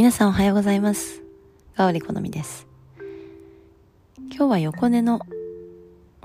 [0.00, 1.22] 皆さんおはようございます。
[1.76, 2.66] ガオリ好みです。
[4.34, 5.18] 今日は横寝の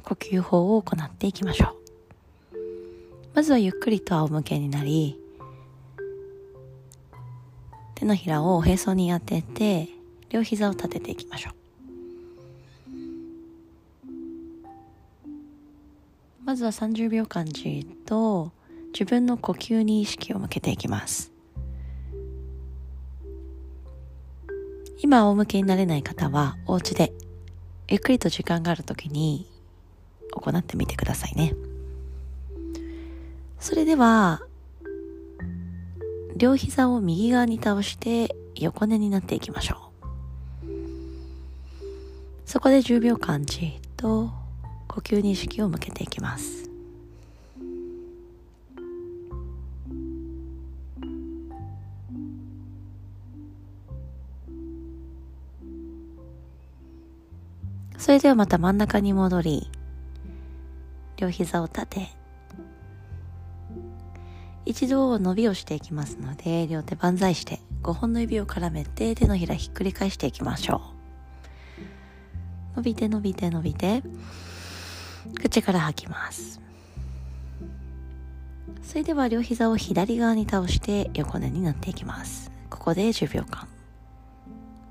[0.01, 1.75] 呼吸法を行っていきましょ
[2.53, 2.57] う。
[3.33, 5.19] まずはゆっくりと仰向けになり、
[7.95, 9.89] 手のひらをおへそに当てて、
[10.29, 11.53] 両膝を立てていきましょう。
[16.45, 18.53] まずは30秒間じっと
[18.93, 21.34] 自分の呼吸に意識を向けていきます。
[25.05, 27.13] 今仰向けになれない方はお家で
[27.87, 29.47] ゆっくりと時間がある時に
[30.31, 31.53] 行ってみてくださいね。
[33.59, 34.41] それでは、
[36.35, 39.91] 両膝を右側に倒して横寝になっていきましょ
[40.65, 40.69] う。
[42.47, 44.31] そこで10秒間じっと
[44.87, 46.64] 呼吸に意識を向けていきます。
[57.97, 59.71] それではまた真ん中に戻り、
[61.17, 62.07] 両膝を立て、
[64.65, 70.81] 一度伸びをしていきますので、両手万歳して5本の指を絡めて手のひらひっくり返していきましょ
[72.73, 72.77] う。
[72.77, 74.03] 伸びて伸びて伸びて、
[75.41, 76.59] 口から吐きます。
[78.81, 82.51] それでは両膝を左側に倒して横寝になっていきます。
[82.69, 83.67] ここで10秒間、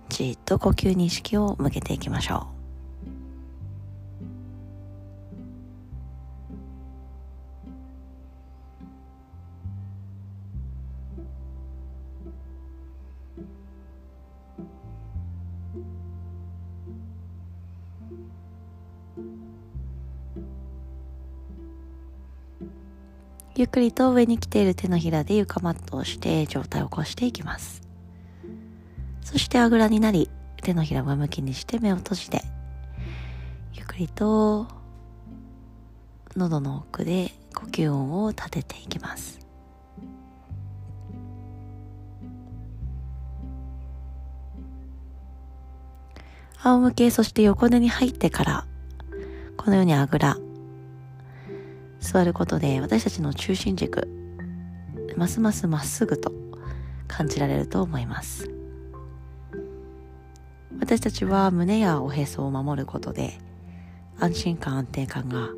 [0.08, 2.53] じっと呼吸に意識を向けていきましょう。
[23.56, 27.82] ゆっくりと上に来ている手のひらで床マットをして上体を起こしていきます。
[29.22, 30.28] そしてあぐらになり、
[30.62, 32.42] 手のひらを上向きにして目を閉じて、
[33.74, 34.66] ゆっくりと
[36.36, 39.43] 喉の奥で呼吸音を立てていきます。
[46.64, 48.66] 仰向け、そして横寝に入ってから、
[49.58, 50.38] このようにあぐら、
[52.00, 54.08] 座ることで私たちの中心軸
[55.16, 56.32] ますますまっすぐと
[57.06, 58.50] 感じられると思います。
[60.80, 63.38] 私たちは胸やおへそを守ることで
[64.18, 65.50] 安心感安定感が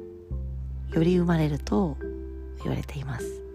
[0.93, 1.97] より生まれると
[2.62, 3.46] 言われています。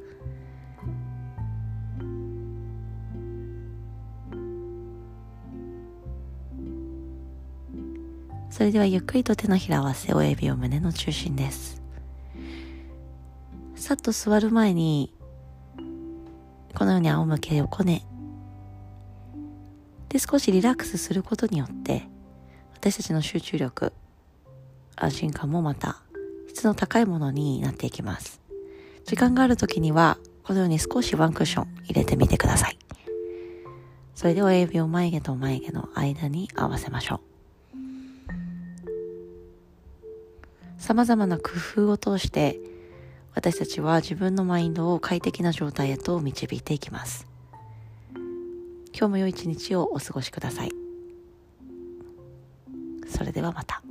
[8.62, 11.82] それではゆっくりと手のひらを合わせ親指を胸の中心です
[13.74, 15.16] さっと座る前に、
[16.76, 18.04] このように仰向け横寝。
[20.10, 22.04] で、少しリラックスすることによって、
[22.76, 23.94] 私たちの集中力、
[24.96, 25.98] 安心感もまた
[26.48, 28.42] 質の高いものになっていきます。
[29.06, 32.78] 時間がある時には、このように少しワンクッション入れてみてください。
[34.14, 37.31] それで親指を眉毛と眉毛の間に合わせましょう。
[40.82, 41.52] さまざまな工
[41.86, 42.60] 夫を通して
[43.36, 47.28] 私たちは自分のマインドを快適な状態へと導いていきます。
[48.92, 50.72] 今日も良い一日をお過ごしください。
[53.08, 53.84] それではまた。